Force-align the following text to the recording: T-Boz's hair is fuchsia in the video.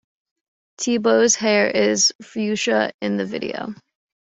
T-Boz's 0.77 1.35
hair 1.35 1.67
is 1.69 2.11
fuchsia 2.23 2.91
in 3.01 3.17
the 3.17 3.25
video. 3.27 3.75